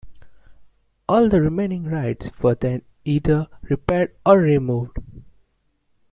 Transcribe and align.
All 1.07 1.29
the 1.29 1.39
remaining 1.41 1.83
rides 1.83 2.31
were 2.41 2.55
then 2.55 2.81
either 3.05 3.45
repaired 3.69 4.15
or 4.25 4.39
removed. 4.39 4.97